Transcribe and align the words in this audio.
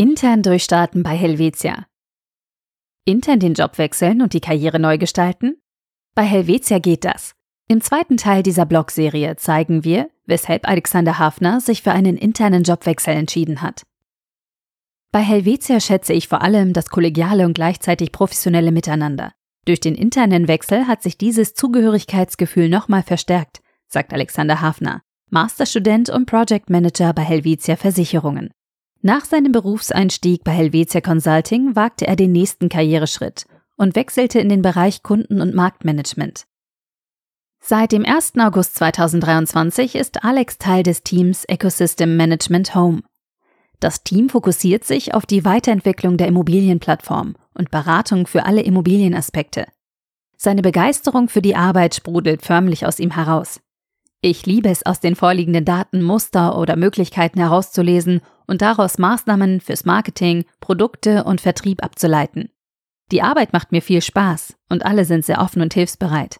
Intern 0.00 0.42
durchstarten 0.42 1.02
bei 1.02 1.14
Helvetia. 1.14 1.84
Intern 3.04 3.38
den 3.38 3.52
Job 3.52 3.76
wechseln 3.76 4.22
und 4.22 4.32
die 4.32 4.40
Karriere 4.40 4.80
neu 4.80 4.96
gestalten? 4.96 5.60
Bei 6.14 6.22
Helvetia 6.22 6.78
geht 6.78 7.04
das. 7.04 7.34
Im 7.68 7.82
zweiten 7.82 8.16
Teil 8.16 8.42
dieser 8.42 8.64
Blogserie 8.64 9.36
zeigen 9.36 9.84
wir, 9.84 10.08
weshalb 10.24 10.66
Alexander 10.66 11.18
Hafner 11.18 11.60
sich 11.60 11.82
für 11.82 11.92
einen 11.92 12.16
internen 12.16 12.62
Jobwechsel 12.62 13.12
entschieden 13.12 13.60
hat. 13.60 13.82
Bei 15.12 15.20
Helvetia 15.20 15.80
schätze 15.80 16.14
ich 16.14 16.28
vor 16.28 16.40
allem 16.40 16.72
das 16.72 16.88
kollegiale 16.88 17.44
und 17.44 17.52
gleichzeitig 17.52 18.10
professionelle 18.10 18.72
Miteinander. 18.72 19.34
Durch 19.66 19.80
den 19.80 19.96
internen 19.96 20.48
Wechsel 20.48 20.86
hat 20.86 21.02
sich 21.02 21.18
dieses 21.18 21.52
Zugehörigkeitsgefühl 21.52 22.70
nochmal 22.70 23.02
verstärkt, 23.02 23.60
sagt 23.86 24.14
Alexander 24.14 24.62
Hafner, 24.62 25.02
Masterstudent 25.28 26.08
und 26.08 26.24
Project 26.24 26.70
Manager 26.70 27.12
bei 27.12 27.20
Helvetia 27.20 27.76
Versicherungen. 27.76 28.48
Nach 29.02 29.24
seinem 29.24 29.52
Berufseinstieg 29.52 30.44
bei 30.44 30.52
Helvetia 30.52 31.00
Consulting 31.00 31.74
wagte 31.74 32.06
er 32.06 32.16
den 32.16 32.32
nächsten 32.32 32.68
Karriereschritt 32.68 33.46
und 33.76 33.96
wechselte 33.96 34.40
in 34.40 34.50
den 34.50 34.60
Bereich 34.60 35.02
Kunden- 35.02 35.40
und 35.40 35.54
Marktmanagement. 35.54 36.44
Seit 37.60 37.92
dem 37.92 38.04
1. 38.04 38.34
August 38.38 38.76
2023 38.76 39.94
ist 39.94 40.22
Alex 40.22 40.58
Teil 40.58 40.82
des 40.82 41.02
Teams 41.02 41.46
Ecosystem 41.46 42.16
Management 42.16 42.74
Home. 42.74 43.02
Das 43.80 44.04
Team 44.04 44.28
fokussiert 44.28 44.84
sich 44.84 45.14
auf 45.14 45.24
die 45.24 45.46
Weiterentwicklung 45.46 46.18
der 46.18 46.28
Immobilienplattform 46.28 47.36
und 47.54 47.70
Beratung 47.70 48.26
für 48.26 48.44
alle 48.44 48.60
Immobilienaspekte. 48.60 49.66
Seine 50.36 50.60
Begeisterung 50.60 51.30
für 51.30 51.42
die 51.42 51.56
Arbeit 51.56 51.94
sprudelt 51.94 52.42
förmlich 52.42 52.84
aus 52.84 52.98
ihm 52.98 53.12
heraus. 53.12 53.60
Ich 54.22 54.44
liebe 54.44 54.68
es, 54.68 54.84
aus 54.84 55.00
den 55.00 55.16
vorliegenden 55.16 55.64
Daten 55.64 56.02
Muster 56.02 56.58
oder 56.58 56.76
Möglichkeiten 56.76 57.38
herauszulesen 57.38 58.20
und 58.46 58.60
daraus 58.60 58.98
Maßnahmen 58.98 59.62
fürs 59.62 59.86
Marketing, 59.86 60.44
Produkte 60.60 61.24
und 61.24 61.40
Vertrieb 61.40 61.82
abzuleiten. 61.82 62.50
Die 63.12 63.22
Arbeit 63.22 63.54
macht 63.54 63.72
mir 63.72 63.80
viel 63.80 64.02
Spaß 64.02 64.56
und 64.68 64.84
alle 64.84 65.06
sind 65.06 65.24
sehr 65.24 65.40
offen 65.40 65.62
und 65.62 65.72
hilfsbereit. 65.72 66.38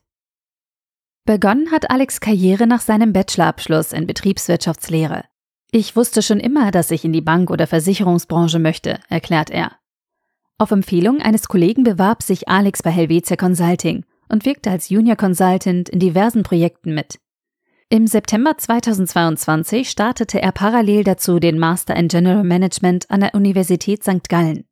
Begonnen 1.24 1.70
hat 1.70 1.90
Alex 1.90 2.20
Karriere 2.20 2.66
nach 2.66 2.80
seinem 2.80 3.12
Bachelorabschluss 3.12 3.92
in 3.92 4.06
Betriebswirtschaftslehre. 4.06 5.24
Ich 5.70 5.96
wusste 5.96 6.22
schon 6.22 6.40
immer, 6.40 6.70
dass 6.70 6.90
ich 6.90 7.04
in 7.04 7.12
die 7.12 7.20
Bank- 7.20 7.50
oder 7.50 7.66
Versicherungsbranche 7.66 8.58
möchte, 8.58 9.00
erklärt 9.08 9.50
er. 9.50 9.72
Auf 10.58 10.70
Empfehlung 10.70 11.22
eines 11.22 11.48
Kollegen 11.48 11.84
bewarb 11.84 12.22
sich 12.22 12.48
Alex 12.48 12.82
bei 12.82 12.90
Helvetia 12.90 13.36
Consulting 13.36 14.04
und 14.28 14.44
wirkte 14.44 14.70
als 14.70 14.90
Junior 14.90 15.16
Consultant 15.16 15.88
in 15.88 15.98
diversen 15.98 16.42
Projekten 16.42 16.94
mit. 16.94 17.18
Im 17.92 18.06
September 18.06 18.56
2022 18.56 19.90
startete 19.90 20.40
er 20.40 20.52
parallel 20.52 21.02
dazu 21.02 21.40
den 21.40 21.58
Master 21.58 21.96
in 21.96 22.06
General 22.06 22.44
Management 22.44 23.10
an 23.10 23.18
der 23.18 23.34
Universität 23.34 24.04
St. 24.04 24.28
Gallen. 24.28 24.64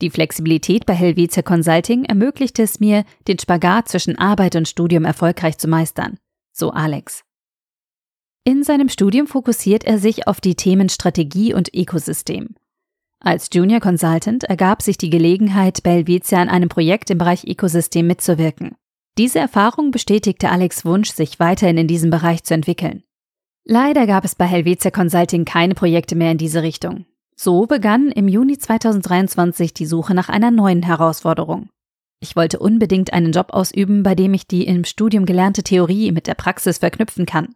Die 0.00 0.10
Flexibilität 0.10 0.86
bei 0.86 0.94
Helvetia 0.94 1.42
Consulting 1.42 2.04
ermöglichte 2.04 2.62
es 2.62 2.78
mir, 2.78 3.02
den 3.26 3.40
Spagat 3.40 3.88
zwischen 3.88 4.16
Arbeit 4.16 4.54
und 4.54 4.68
Studium 4.68 5.04
erfolgreich 5.04 5.58
zu 5.58 5.66
meistern, 5.66 6.18
so 6.52 6.70
Alex. 6.70 7.24
In 8.44 8.62
seinem 8.62 8.88
Studium 8.88 9.26
fokussiert 9.26 9.82
er 9.82 9.98
sich 9.98 10.28
auf 10.28 10.40
die 10.40 10.54
Themen 10.54 10.88
Strategie 10.88 11.54
und 11.54 11.74
Ökosystem. 11.74 12.54
Als 13.18 13.48
Junior 13.52 13.80
Consultant 13.80 14.44
ergab 14.44 14.82
sich 14.82 14.96
die 14.96 15.10
Gelegenheit, 15.10 15.82
bei 15.82 15.94
Helvetia 15.94 16.40
an 16.40 16.48
einem 16.48 16.68
Projekt 16.68 17.10
im 17.10 17.18
Bereich 17.18 17.44
Ökosystem 17.44 18.06
mitzuwirken. 18.06 18.76
Diese 19.18 19.38
Erfahrung 19.38 19.90
bestätigte 19.90 20.50
Alex 20.50 20.84
Wunsch, 20.86 21.10
sich 21.10 21.38
weiterhin 21.38 21.76
in 21.76 21.86
diesem 21.86 22.10
Bereich 22.10 22.44
zu 22.44 22.54
entwickeln. 22.54 23.02
Leider 23.64 24.06
gab 24.06 24.24
es 24.24 24.34
bei 24.34 24.46
Helvetia 24.46 24.90
Consulting 24.90 25.44
keine 25.44 25.74
Projekte 25.74 26.16
mehr 26.16 26.32
in 26.32 26.38
diese 26.38 26.62
Richtung. 26.62 27.04
So 27.36 27.66
begann 27.66 28.10
im 28.10 28.26
Juni 28.26 28.58
2023 28.58 29.74
die 29.74 29.86
Suche 29.86 30.14
nach 30.14 30.28
einer 30.28 30.50
neuen 30.50 30.82
Herausforderung. 30.82 31.68
Ich 32.20 32.36
wollte 32.36 32.58
unbedingt 32.58 33.12
einen 33.12 33.32
Job 33.32 33.48
ausüben, 33.50 34.02
bei 34.02 34.14
dem 34.14 34.32
ich 34.32 34.46
die 34.46 34.66
im 34.66 34.84
Studium 34.84 35.26
gelernte 35.26 35.62
Theorie 35.62 36.12
mit 36.12 36.26
der 36.26 36.34
Praxis 36.34 36.78
verknüpfen 36.78 37.26
kann. 37.26 37.54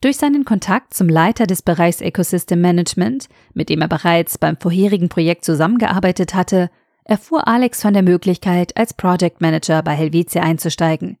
Durch 0.00 0.18
seinen 0.18 0.44
Kontakt 0.44 0.92
zum 0.92 1.08
Leiter 1.08 1.46
des 1.46 1.62
Bereichs 1.62 2.00
Ecosystem 2.00 2.60
Management, 2.60 3.28
mit 3.54 3.70
dem 3.70 3.80
er 3.80 3.88
bereits 3.88 4.36
beim 4.36 4.58
vorherigen 4.58 5.08
Projekt 5.08 5.44
zusammengearbeitet 5.44 6.34
hatte, 6.34 6.70
erfuhr 7.04 7.46
Alex 7.46 7.82
von 7.82 7.92
der 7.92 8.02
Möglichkeit, 8.02 8.76
als 8.76 8.94
Project 8.94 9.40
Manager 9.40 9.82
bei 9.82 9.94
Helvetia 9.94 10.42
einzusteigen. 10.42 11.18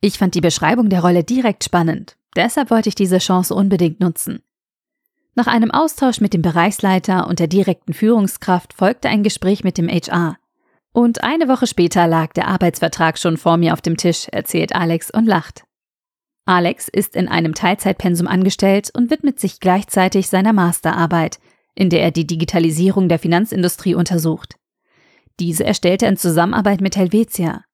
Ich 0.00 0.18
fand 0.18 0.34
die 0.34 0.40
Beschreibung 0.40 0.90
der 0.90 1.00
Rolle 1.00 1.24
direkt 1.24 1.64
spannend, 1.64 2.16
deshalb 2.36 2.70
wollte 2.70 2.90
ich 2.90 2.94
diese 2.94 3.18
Chance 3.18 3.54
unbedingt 3.54 4.00
nutzen. 4.00 4.42
Nach 5.34 5.46
einem 5.46 5.70
Austausch 5.70 6.20
mit 6.20 6.32
dem 6.32 6.42
Bereichsleiter 6.42 7.26
und 7.26 7.40
der 7.40 7.48
direkten 7.48 7.92
Führungskraft 7.92 8.72
folgte 8.72 9.08
ein 9.08 9.22
Gespräch 9.22 9.64
mit 9.64 9.78
dem 9.78 9.88
HR. 9.88 10.36
Und 10.92 11.24
eine 11.24 11.48
Woche 11.48 11.66
später 11.66 12.06
lag 12.06 12.32
der 12.34 12.46
Arbeitsvertrag 12.46 13.18
schon 13.18 13.36
vor 13.36 13.56
mir 13.56 13.72
auf 13.72 13.80
dem 13.80 13.96
Tisch, 13.96 14.28
erzählt 14.30 14.76
Alex 14.76 15.10
und 15.10 15.26
lacht. 15.26 15.64
Alex 16.46 16.88
ist 16.88 17.16
in 17.16 17.26
einem 17.26 17.54
Teilzeitpensum 17.54 18.28
angestellt 18.28 18.90
und 18.94 19.10
widmet 19.10 19.40
sich 19.40 19.58
gleichzeitig 19.58 20.28
seiner 20.28 20.52
Masterarbeit, 20.52 21.40
in 21.74 21.90
der 21.90 22.02
er 22.02 22.10
die 22.12 22.26
Digitalisierung 22.26 23.08
der 23.08 23.18
Finanzindustrie 23.18 23.94
untersucht. 23.94 24.56
Diese 25.40 25.64
erstellte 25.64 26.06
er 26.06 26.12
in 26.12 26.16
Zusammenarbeit 26.16 26.80
mit 26.80 26.96
Helvetia. 26.96 27.64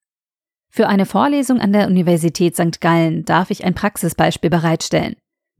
Für 0.70 0.88
eine 0.88 1.04
Vorlesung 1.04 1.60
an 1.60 1.72
der 1.72 1.88
Universität 1.88 2.54
St. 2.54 2.80
Gallen 2.80 3.24
darf 3.24 3.50
ich 3.50 3.64
ein 3.64 3.74
Praxisbeispiel 3.74 4.50
bereitstellen. 4.50 5.16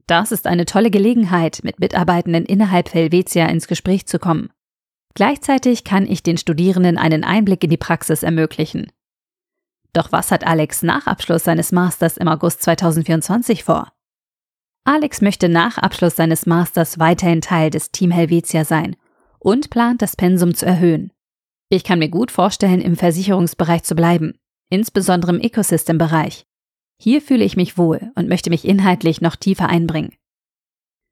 Das 0.07 0.31
ist 0.31 0.47
eine 0.47 0.65
tolle 0.65 0.89
Gelegenheit, 0.89 1.61
mit 1.63 1.79
Mitarbeitenden 1.79 2.45
innerhalb 2.45 2.93
Helvetia 2.93 3.45
ins 3.47 3.67
Gespräch 3.67 4.07
zu 4.07 4.19
kommen. 4.19 4.49
Gleichzeitig 5.13 5.83
kann 5.83 6.07
ich 6.07 6.23
den 6.23 6.37
Studierenden 6.37 6.97
einen 6.97 7.23
Einblick 7.23 7.63
in 7.63 7.69
die 7.69 7.77
Praxis 7.77 8.23
ermöglichen. 8.23 8.91
Doch 9.93 10.11
was 10.11 10.31
hat 10.31 10.47
Alex 10.47 10.83
nach 10.83 11.05
Abschluss 11.05 11.43
seines 11.43 11.71
Masters 11.71 12.17
im 12.17 12.29
August 12.29 12.63
2024 12.63 13.65
vor? 13.65 13.91
Alex 14.85 15.21
möchte 15.21 15.49
nach 15.49 15.77
Abschluss 15.77 16.15
seines 16.15 16.45
Masters 16.45 16.97
weiterhin 16.97 17.41
Teil 17.41 17.69
des 17.69 17.91
Team 17.91 18.09
Helvetia 18.09 18.63
sein 18.63 18.95
und 19.39 19.69
plant, 19.69 20.01
das 20.01 20.15
Pensum 20.15 20.55
zu 20.55 20.65
erhöhen. 20.65 21.11
Ich 21.71 21.83
kann 21.83 21.97
mir 21.97 22.09
gut 22.09 22.29
vorstellen, 22.29 22.81
im 22.81 22.95
Versicherungsbereich 22.95 23.81
zu 23.81 23.95
bleiben, 23.95 24.35
insbesondere 24.69 25.33
im 25.33 25.41
Ecosystem-Bereich. 25.41 26.45
Hier 26.99 27.19
fühle 27.19 27.43
ich 27.43 27.55
mich 27.55 27.79
wohl 27.79 28.11
und 28.13 28.29
möchte 28.29 28.51
mich 28.51 28.65
inhaltlich 28.65 29.21
noch 29.21 29.35
tiefer 29.35 29.69
einbringen. 29.69 30.13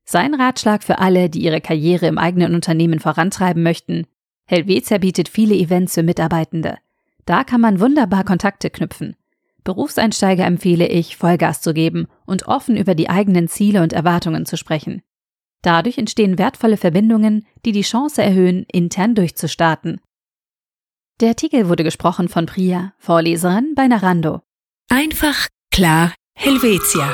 Sein 0.06 0.36
Ratschlag 0.36 0.84
für 0.84 1.00
alle, 1.00 1.32
die 1.32 1.42
ihre 1.42 1.62
Karriere 1.62 2.06
im 2.06 2.20
eigenen 2.20 2.54
Unternehmen 2.54 3.00
vorantreiben 3.00 3.64
möchten, 3.64 4.06
Helvetia 4.46 5.00
bietet 5.00 5.30
viele 5.30 5.56
Events 5.56 5.96
für 5.96 6.04
Mitarbeitende– 6.04 6.78
da 7.30 7.44
kann 7.44 7.62
man 7.62 7.80
wunderbar 7.80 8.24
Kontakte 8.24 8.72
knüpfen. 8.72 9.16
Berufseinsteiger 9.64 10.48
empfehle 10.48 10.88
ich, 10.88 11.16
Vollgas 11.16 11.62
zu 11.62 11.76
geben 11.76 12.08
und 12.26 12.48
offen 12.48 12.76
über 12.76 12.96
die 12.96 13.08
eigenen 13.08 13.48
Ziele 13.48 13.84
und 13.84 13.94
Erwartungen 13.94 14.48
zu 14.48 14.58
sprechen. 14.58 15.04
Dadurch 15.62 16.00
entstehen 16.00 16.40
wertvolle 16.40 16.76
Verbindungen, 16.76 17.46
die 17.68 17.72
die 17.72 17.84
Chance 17.84 18.24
erhöhen, 18.24 18.66
intern 18.72 19.14
durchzustarten. 19.14 20.02
Der 21.20 21.30
Artikel 21.30 21.68
wurde 21.68 21.84
gesprochen 21.84 22.30
von 22.30 22.46
Priya, 22.46 22.94
Vorleserin 22.98 23.74
bei 23.76 23.88
Narando. 23.88 24.42
Einfach, 24.90 25.48
klar, 25.70 26.14
Helvetia. 26.34 27.14